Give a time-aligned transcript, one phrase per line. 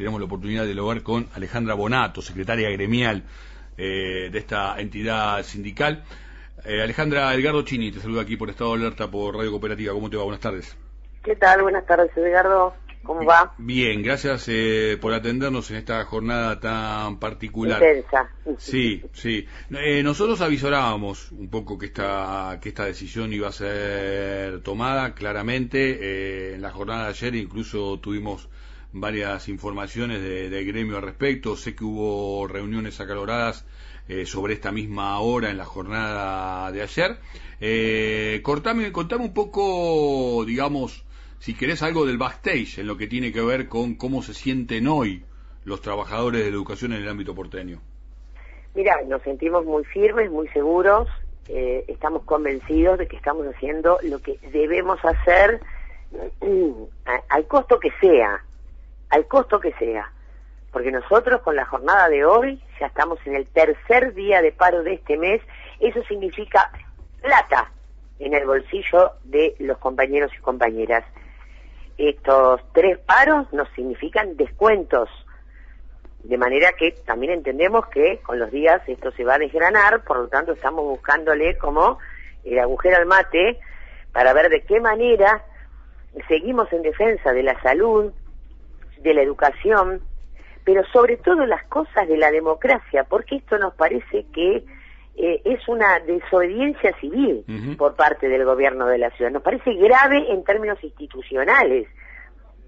[0.00, 3.22] tenemos la oportunidad de dialogar con Alejandra Bonato, secretaria gremial
[3.76, 6.04] de esta entidad sindical.
[6.64, 9.92] Alejandra Edgardo Chini, te saluda aquí por Estado de Alerta por Radio Cooperativa.
[9.92, 10.24] ¿Cómo te va?
[10.24, 10.76] Buenas tardes.
[11.22, 11.62] ¿Qué tal?
[11.62, 12.74] Buenas tardes, Edgardo.
[13.02, 13.54] ¿Cómo va?
[13.58, 17.82] Bien, gracias eh, por atendernos en esta jornada tan particular.
[17.82, 18.30] Intensa.
[18.58, 19.46] Sí, sí.
[19.70, 25.98] Eh, nosotros avisorábamos un poco que esta, que esta decisión iba a ser tomada claramente.
[26.00, 28.48] Eh, en la jornada de ayer incluso tuvimos
[28.92, 31.56] varias informaciones del de gremio al respecto.
[31.56, 33.66] Sé que hubo reuniones acaloradas
[34.24, 37.18] sobre esta misma hora en la jornada de ayer.
[37.60, 41.04] Eh, cortame, contame un poco, digamos,
[41.38, 44.88] si querés algo del backstage en lo que tiene que ver con cómo se sienten
[44.88, 45.24] hoy
[45.64, 47.80] los trabajadores de la educación en el ámbito porteño.
[48.74, 51.08] Mira, nos sentimos muy firmes, muy seguros,
[51.48, 55.60] eh, estamos convencidos de que estamos haciendo lo que debemos hacer
[57.28, 58.44] al costo que sea,
[59.10, 60.10] al costo que sea.
[60.72, 64.82] Porque nosotros con la jornada de hoy ya estamos en el tercer día de paro
[64.82, 65.42] de este mes,
[65.80, 66.70] eso significa
[67.20, 67.70] plata
[68.18, 71.04] en el bolsillo de los compañeros y compañeras
[72.08, 75.08] estos tres paros nos significan descuentos.
[76.22, 80.18] De manera que también entendemos que con los días esto se va a desgranar, por
[80.18, 81.98] lo tanto estamos buscándole como
[82.44, 83.60] el agujero al mate
[84.12, 85.44] para ver de qué manera
[86.26, 88.12] seguimos en defensa de la salud,
[89.02, 90.00] de la educación,
[90.64, 94.64] pero sobre todo las cosas de la democracia, porque esto nos parece que
[95.16, 97.44] eh, es una desobediencia civil
[97.76, 99.30] por parte del gobierno de la ciudad.
[99.30, 101.88] Nos parece grave en términos institucionales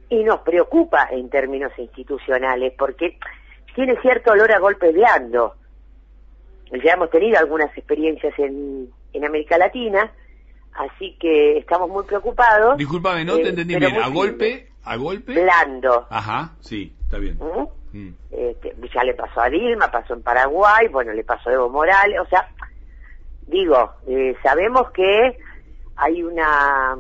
[0.09, 3.19] y nos preocupa en términos institucionales porque
[3.75, 5.55] tiene cierto olor a golpe blando.
[6.85, 10.11] Ya hemos tenido algunas experiencias en, en América Latina,
[10.75, 12.77] así que estamos muy preocupados.
[12.79, 13.97] Disculpame, no te eh, entendí bien.
[13.97, 14.72] ¿A golpe?
[14.85, 15.33] ¿A golpe?
[15.33, 16.07] Blando.
[16.11, 17.39] Ajá, sí, está bien.
[17.93, 18.09] Mm.
[18.31, 22.19] Este, ya le pasó a Dilma, pasó en Paraguay, bueno, le pasó a Evo Morales,
[22.21, 22.49] o sea,
[23.47, 25.39] digo, eh, sabemos que
[25.97, 26.97] hay una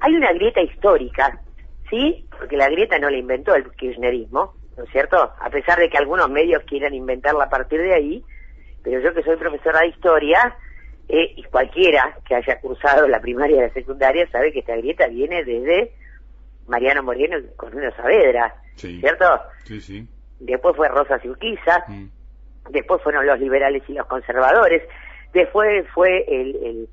[0.00, 1.40] hay una grieta histórica,
[1.88, 2.26] ¿sí?
[2.38, 5.16] Porque la grieta no la inventó el kirchnerismo, ¿no es cierto?
[5.40, 8.24] A pesar de que algunos medios quieran inventarla a partir de ahí,
[8.82, 10.56] pero yo que soy profesora de historia,
[11.08, 15.06] eh, y cualquiera que haya cursado la primaria y la secundaria sabe que esta grieta
[15.08, 15.92] viene desde
[16.66, 19.40] Mariano Moreno y Cornelio Saavedra, ¿cierto?
[19.64, 20.08] Sí, sí.
[20.40, 22.10] Después fue Rosa y mm.
[22.70, 24.82] después fueron los liberales y los conservadores,
[25.32, 26.88] después fue el, el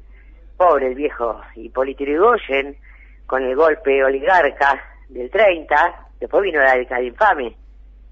[0.58, 2.78] pobre, el viejo Hipólito Yrigoyen,
[3.26, 7.56] con el golpe oligarca del 30, después vino la década infame,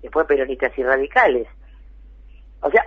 [0.02, 1.48] después peronistas y radicales.
[2.62, 2.86] O sea,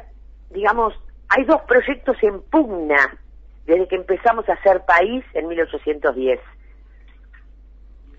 [0.50, 0.94] digamos,
[1.28, 3.18] hay dos proyectos en pugna
[3.66, 6.40] desde que empezamos a ser país en 1810.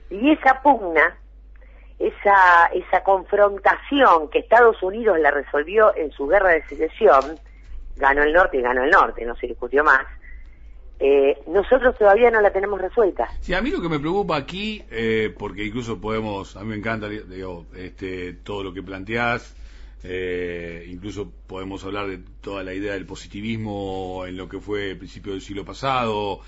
[0.09, 1.17] Y esa pugna,
[1.99, 7.39] esa, esa confrontación que Estados Unidos la resolvió en su guerra de secesión,
[7.95, 10.05] ganó el norte y ganó el norte, no se discutió más,
[10.99, 13.27] eh, nosotros todavía no la tenemos resuelta.
[13.41, 16.75] Sí, a mí lo que me preocupa aquí, eh, porque incluso podemos, a mí me
[16.75, 17.07] encanta
[17.75, 19.55] este, todo lo que planteás,
[20.05, 24.97] eh, incluso podemos hablar de toda la idea del positivismo en lo que fue el
[24.97, 26.41] principio del siglo pasado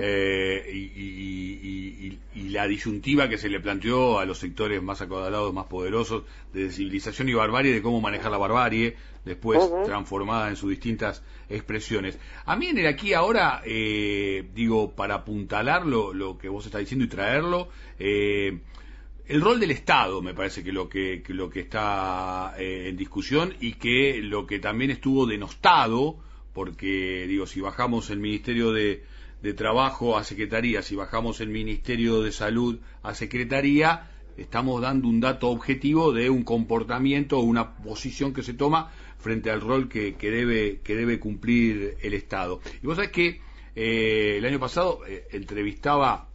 [0.00, 2.18] eh, y,
[2.50, 7.28] la disyuntiva que se le planteó a los sectores más acodalados, más poderosos de civilización
[7.28, 12.18] y barbarie, de cómo manejar la barbarie, después transformada en sus distintas expresiones.
[12.46, 16.80] A mí en el aquí ahora, eh, digo, para apuntalar lo, lo, que vos estás
[16.80, 17.68] diciendo y traerlo,
[18.00, 18.58] eh,
[19.30, 23.54] el rol del Estado me parece que lo que, lo que está eh, en discusión
[23.60, 26.16] y que lo que también estuvo denostado,
[26.52, 29.04] porque digo, si bajamos el Ministerio de,
[29.56, 35.48] Trabajo a Secretaría, si bajamos el Ministerio de Salud a Secretaría, estamos dando un dato
[35.48, 40.30] objetivo de un comportamiento o una posición que se toma frente al rol que, que,
[40.30, 42.60] debe, que debe cumplir el Estado.
[42.82, 43.40] Y vos sabés que
[43.76, 46.29] eh, el año pasado eh, entrevistaba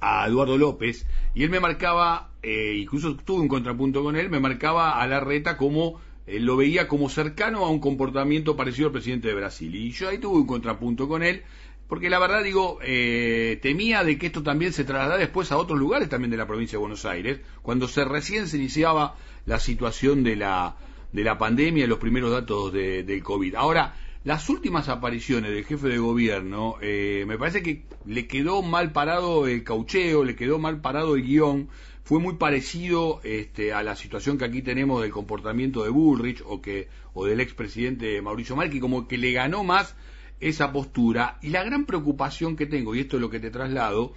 [0.00, 4.40] a Eduardo López y él me marcaba, eh, incluso tuve un contrapunto con él, me
[4.40, 8.92] marcaba a la reta como él lo veía como cercano a un comportamiento parecido al
[8.92, 9.74] presidente de Brasil.
[9.74, 11.44] Y yo ahí tuve un contrapunto con él,
[11.88, 15.78] porque la verdad digo, eh, temía de que esto también se trasladara después a otros
[15.78, 20.24] lugares también de la provincia de Buenos Aires, cuando se recién se iniciaba la situación
[20.24, 20.76] de la,
[21.12, 23.54] de la pandemia, los primeros datos de, del COVID.
[23.54, 23.94] Ahora,
[24.26, 29.46] las últimas apariciones del jefe de gobierno, eh, me parece que le quedó mal parado
[29.46, 31.68] el caucheo, le quedó mal parado el guion,
[32.02, 36.60] fue muy parecido este, a la situación que aquí tenemos del comportamiento de Bullrich o,
[36.60, 39.94] que, o del expresidente Mauricio Macri, como que le ganó más
[40.40, 41.38] esa postura.
[41.40, 44.12] Y la gran preocupación que tengo, y esto es lo que te traslado,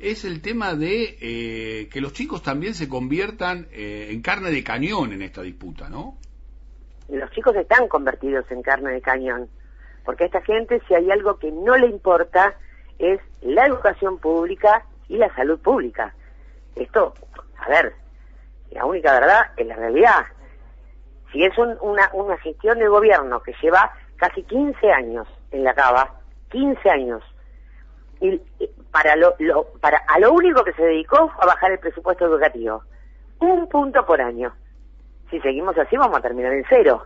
[0.00, 4.64] es el tema de eh, que los chicos también se conviertan eh, en carne de
[4.64, 6.18] cañón en esta disputa, ¿no?
[7.08, 9.48] Los chicos están convertidos en carne de cañón,
[10.04, 12.54] porque a esta gente si hay algo que no le importa
[12.98, 16.14] es la educación pública y la salud pública.
[16.76, 17.14] Esto,
[17.58, 17.94] a ver,
[18.70, 20.26] la única verdad es la realidad.
[21.32, 26.20] Si es una, una gestión de gobierno que lleva casi 15 años en la cava,
[26.50, 27.22] 15 años,
[28.20, 28.40] y,
[28.92, 29.34] para lo,
[29.80, 32.84] para a lo único que se dedicó fue a bajar el presupuesto educativo,
[33.40, 34.54] un punto por año.
[35.32, 37.04] Si seguimos así vamos a terminar en cero.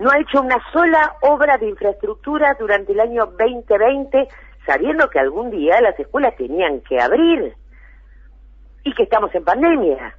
[0.00, 4.26] No ha hecho una sola obra de infraestructura durante el año 2020,
[4.66, 7.54] sabiendo que algún día las escuelas tenían que abrir
[8.82, 10.16] y que estamos en pandemia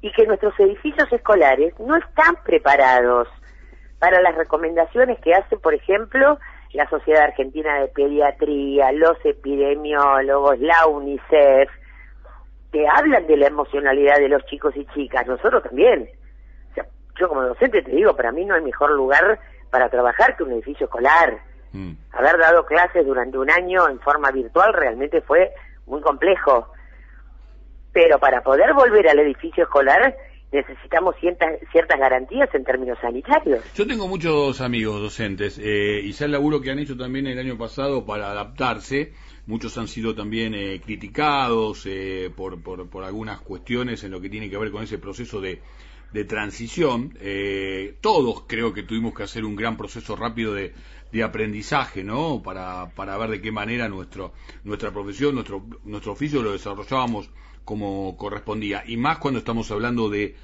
[0.00, 3.26] y que nuestros edificios escolares no están preparados
[3.98, 6.38] para las recomendaciones que hace, por ejemplo,
[6.72, 11.68] la Sociedad Argentina de Pediatría, los epidemiólogos, la UNICEF,
[12.76, 16.10] te hablan de la emocionalidad de los chicos y chicas, nosotros también.
[16.70, 16.84] O sea,
[17.18, 19.40] yo como docente te digo, para mí no hay mejor lugar
[19.70, 21.38] para trabajar que un edificio escolar.
[21.72, 21.92] Mm.
[22.12, 25.52] Haber dado clases durante un año en forma virtual realmente fue
[25.86, 26.70] muy complejo.
[27.94, 30.14] Pero para poder volver al edificio escolar
[30.52, 33.64] necesitamos ciertas, ciertas garantías en términos sanitarios.
[33.74, 37.38] Yo tengo muchos amigos docentes eh, y sé el laburo que han hecho también el
[37.38, 39.14] año pasado para adaptarse.
[39.46, 44.28] Muchos han sido también eh, criticados eh, por, por, por, algunas cuestiones en lo que
[44.28, 45.60] tiene que ver con ese proceso de,
[46.12, 47.16] de transición.
[47.20, 50.74] Eh, todos creo que tuvimos que hacer un gran proceso rápido de,
[51.12, 52.42] de aprendizaje, ¿no?
[52.42, 54.32] Para, para ver de qué manera nuestro,
[54.64, 57.30] nuestra profesión, nuestro, nuestro oficio lo desarrollábamos
[57.64, 60.36] como correspondía, y más cuando estamos hablando de,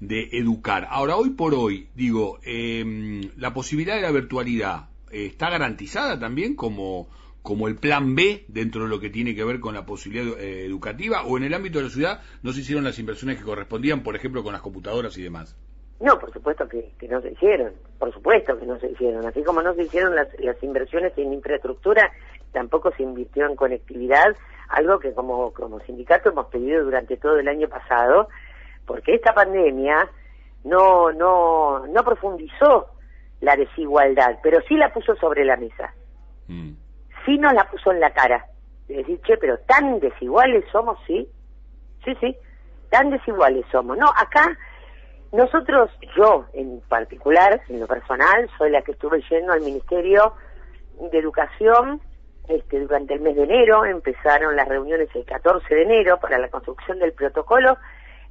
[0.00, 0.88] de educar.
[0.90, 7.08] Ahora, hoy por hoy, digo, eh, la posibilidad de la virtualidad está garantizada también como,
[7.42, 10.66] como el plan B dentro de lo que tiene que ver con la posibilidad eh,
[10.66, 14.02] educativa, o en el ámbito de la ciudad no se hicieron las inversiones que correspondían,
[14.02, 15.56] por ejemplo, con las computadoras y demás.
[16.00, 19.26] No, por supuesto que, que, no se hicieron, por supuesto que no se hicieron.
[19.26, 22.10] Así como no se hicieron las, las inversiones en infraestructura,
[22.52, 24.34] tampoco se invirtió en conectividad,
[24.68, 28.28] algo que como, como sindicato hemos pedido durante todo el año pasado,
[28.86, 30.10] porque esta pandemia
[30.64, 32.88] no, no, no profundizó
[33.40, 35.94] la desigualdad, pero sí la puso sobre la mesa.
[36.48, 36.72] Mm.
[37.24, 38.46] Sí nos la puso en la cara.
[38.88, 41.28] De decir, pero tan desiguales somos, sí.
[42.04, 42.36] Sí, sí,
[42.90, 43.96] tan desiguales somos.
[43.96, 44.56] No, acá
[45.32, 50.34] nosotros, yo en particular, en lo personal, soy la que estuve yendo al Ministerio
[51.10, 52.00] de Educación
[52.48, 56.48] este, durante el mes de enero, empezaron las reuniones el 14 de enero para la
[56.48, 57.78] construcción del protocolo.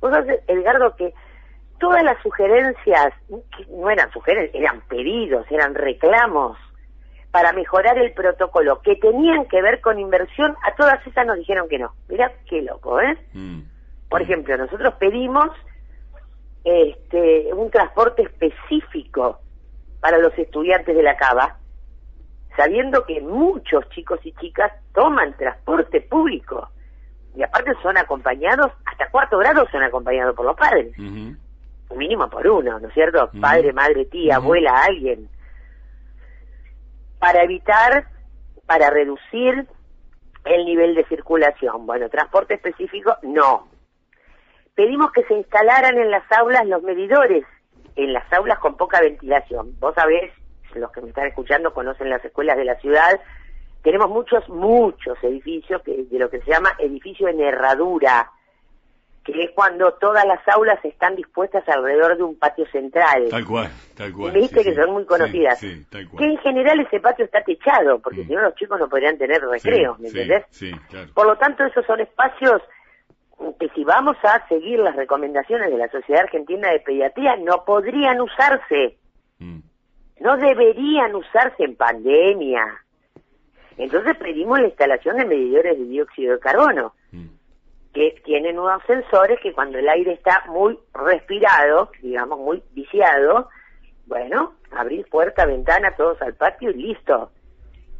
[0.02, 1.14] Entonces, Edgardo, que
[1.80, 3.14] todas las sugerencias,
[3.70, 6.58] no eran sugerencias, eran pedidos, eran reclamos
[7.32, 11.70] para mejorar el protocolo que tenían que ver con inversión, a todas esas nos dijeron
[11.70, 11.94] que no.
[12.08, 13.18] Mirá qué loco, ¿eh?
[13.34, 13.62] Mm.
[14.10, 15.50] Por ejemplo, nosotros pedimos
[16.64, 19.40] este, un transporte específico
[20.00, 21.58] para los estudiantes de la Cava,
[22.58, 26.70] sabiendo que muchos chicos y chicas toman transporte público
[27.36, 30.98] y aparte son acompañados, hasta cuarto grado son acompañados por los padres,
[31.96, 33.30] mínimo por uno, ¿no es cierto?
[33.40, 35.30] Padre, madre, tía, abuela, alguien,
[37.20, 38.08] para evitar,
[38.66, 39.68] para reducir
[40.46, 41.86] el nivel de circulación.
[41.86, 43.68] Bueno, transporte específico, no.
[44.76, 47.46] Pedimos que se instalaran en las aulas los medidores,
[47.96, 49.78] en las aulas con poca ventilación.
[49.80, 50.32] Vos sabés
[50.76, 53.20] los que me están escuchando conocen las escuelas de la ciudad,
[53.82, 58.30] tenemos muchos, muchos edificios que, de lo que se llama edificio en herradura,
[59.24, 63.28] que es cuando todas las aulas están dispuestas alrededor de un patio central.
[63.30, 64.34] Tal cual, tal cual.
[64.34, 65.60] Viste que son muy conocidas.
[65.60, 68.28] Que en general ese patio está techado, porque mm.
[68.28, 70.46] si no los chicos no podrían tener recreo, ¿me entendés?
[71.14, 72.62] Por lo tanto, esos son espacios
[73.60, 78.20] que si vamos a seguir las recomendaciones de la Sociedad Argentina de Pediatría, no podrían
[78.20, 78.98] usarse.
[79.38, 79.60] Mm
[80.20, 82.66] no deberían usarse en pandemia.
[83.78, 86.94] Entonces pedimos la instalación de medidores de dióxido de carbono.
[88.00, 93.50] Que tienen unos sensores que cuando el aire está muy respirado, digamos muy viciado,
[94.06, 97.30] bueno, abrir puerta, ventana, todos al patio y listo.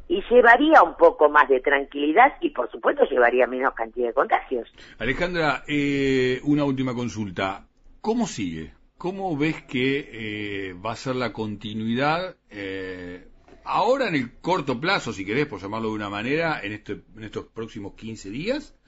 [0.08, 4.74] Y llevaría un poco más de tranquilidad y por supuesto llevaría menos cantidad de contagios.
[5.00, 7.68] Alejandra, eh, una última consulta.
[8.00, 8.72] ¿Cómo sigue?
[8.98, 13.28] ¿Cómo ves que eh, va a ser la continuidad eh,
[13.66, 17.24] ahora en el corto plazo, si querés, por llamarlo de una manera, en, este, en
[17.26, 18.79] estos próximos 15 días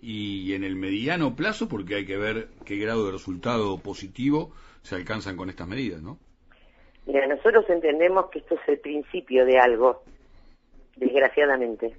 [0.00, 4.52] y en el mediano plazo, porque hay que ver qué grado de resultado positivo
[4.82, 6.18] se alcanzan con estas medidas, ¿no?
[7.06, 10.02] Mira, nosotros entendemos que esto es el principio de algo,
[10.96, 11.96] desgraciadamente.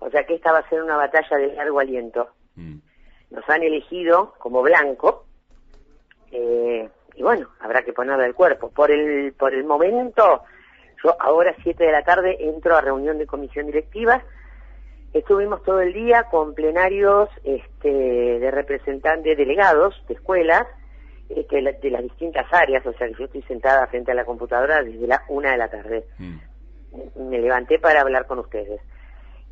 [0.00, 2.30] O sea que esta va a ser una batalla de largo aliento.
[2.56, 2.78] Mm.
[3.30, 5.26] Nos han elegido como blanco
[6.32, 8.70] eh, y bueno, habrá que ponerle el cuerpo.
[8.70, 10.42] Por el, por el momento,
[11.02, 14.22] yo ahora 7 de la tarde entro a reunión de comisión directiva.
[15.12, 20.66] Estuvimos todo el día con plenarios este, de representantes delegados de escuelas
[21.28, 24.14] este, de, la- de las distintas áreas, o sea que yo estoy sentada frente a
[24.14, 26.04] la computadora desde la una de la tarde.
[26.18, 27.28] Mm.
[27.28, 28.80] Me levanté para hablar con ustedes.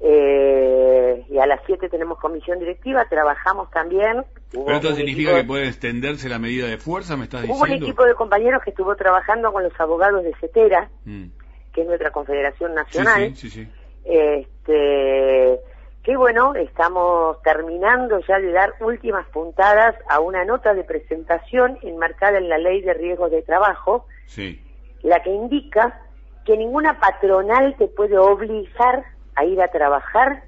[0.01, 4.25] Eh, y a las 7 tenemos comisión directiva, trabajamos también.
[4.53, 7.87] Pero esto significa que puede extenderse la medida de fuerza, me estás Hubo un diciendo.
[7.87, 11.25] equipo de compañeros que estuvo trabajando con los abogados de CETERA, Mm.
[11.73, 13.37] que es nuestra confederación Sí, nacional.
[13.37, 13.69] sí, sí, sí.
[14.09, 15.61] Este,
[16.03, 22.39] que bueno, estamos terminando ya de dar últimas puntadas a una nota de presentación enmarcada
[22.39, 24.65] en la ley de riesgos de trabajo, Sí.
[25.03, 26.01] la que indica
[26.47, 29.05] que ninguna patronal te puede obligar
[29.37, 30.43] a ir a trabajar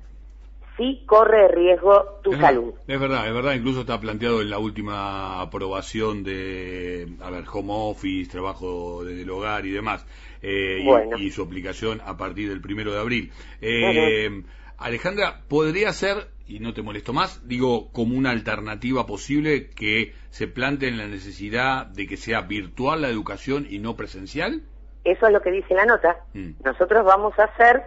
[0.81, 2.73] si corre riesgo tu es salud.
[2.87, 7.45] Verdad, es verdad, es verdad, incluso está planteado en la última aprobación de, a ver,
[7.53, 10.07] home office, trabajo desde el hogar y demás,
[10.41, 11.19] eh, y- Bueno.
[11.19, 13.31] y, su aplicación a partir del primero de abril.
[13.61, 14.43] Eh,
[14.79, 20.49] Alejandra, ¿podría ser, y no te molesto más, digo, como una alternativa posible que se
[20.49, 24.63] plantee la necesidad de que sea virtual la educación y no presencial?
[25.05, 26.17] Eso es lo que dice la nota.
[26.33, 26.53] Mm.
[26.65, 27.83] Nosotros vamos a hacer,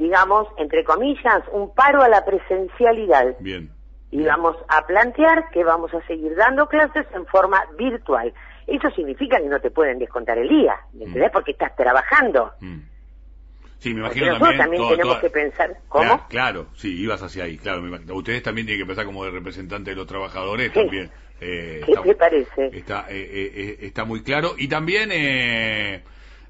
[0.00, 3.36] digamos, entre comillas, un paro a la presencialidad.
[3.40, 3.70] Bien.
[4.12, 8.34] y vamos a plantear que vamos a seguir dando clases en forma virtual.
[8.66, 11.30] Eso significa que no te pueden descontar el día, ¿me entendés?
[11.30, 12.50] Porque estás trabajando.
[12.60, 12.78] Mm.
[13.78, 14.82] Sí, me imagino nosotros también.
[14.82, 16.04] toda- tenemos toda- que pensar, ¿cómo?
[16.04, 17.82] Claro, claro, sí, ibas hacia ahí, claro.
[17.82, 18.14] me imagino.
[18.16, 20.80] Ustedes también tienen que pensar como de representante de los trabajadores Sí.
[20.80, 21.08] también.
[21.40, 22.66] eh, ¿Qué te parece?
[22.72, 24.54] Está, eh, eh, está muy claro.
[24.58, 26.02] Y también, eh,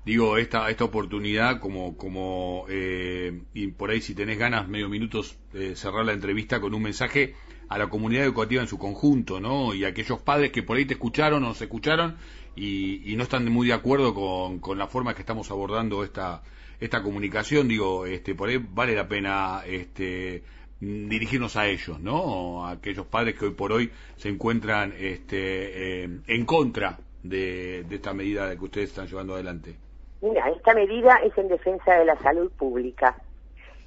[0.04, 5.36] digo, esta, esta oportunidad, como, como eh, y por ahí si tenés ganas, medio minutos,
[5.54, 7.34] eh, cerrar la entrevista con un mensaje
[7.68, 9.74] a la comunidad educativa en su conjunto, ¿no?
[9.74, 12.16] Y a aquellos padres que por ahí te escucharon o nos escucharon
[12.56, 16.42] y, y no están muy de acuerdo con, con la forma que estamos abordando esta,
[16.80, 20.42] esta comunicación, digo, este, por ahí vale la pena, este,
[20.80, 22.66] dirigirnos a ellos, ¿no?
[22.66, 27.96] A aquellos padres que hoy por hoy se encuentran este, eh, en contra de, de
[27.96, 29.76] esta medida que ustedes están llevando adelante.
[30.22, 33.16] Mira, esta medida es en defensa de la salud pública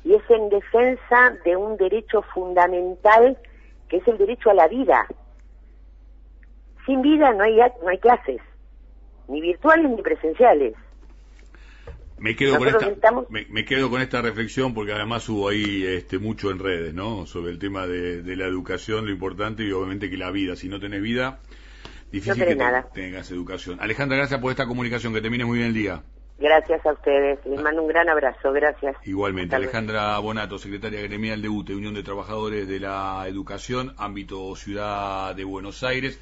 [0.04, 3.38] y es en defensa de un derecho fundamental
[3.88, 5.06] que es el derecho a la vida.
[6.86, 8.42] Sin vida no hay, no hay clases,
[9.28, 10.74] ni virtuales ni presenciales.
[12.18, 15.84] Me quedo con esta, estamos- me, me quedo con esta reflexión porque además hubo ahí
[15.86, 17.26] este, mucho en redes, ¿no?
[17.26, 20.56] Sobre el tema de, de la educación, lo importante y obviamente que la vida.
[20.56, 21.40] Si no tenés vida,
[22.12, 23.78] difícil tenés que te- tengas educación.
[23.82, 25.14] Alejandra, gracias por esta comunicación.
[25.14, 26.02] Que termine muy bien el día.
[26.38, 27.40] Gracias a ustedes.
[27.46, 28.52] Les mando un gran abrazo.
[28.52, 28.96] Gracias.
[29.06, 29.56] Igualmente.
[29.56, 35.44] Alejandra Bonato, secretaria gremial de UTE, Unión de Trabajadores de la Educación, ámbito Ciudad de
[35.44, 36.20] Buenos Aires.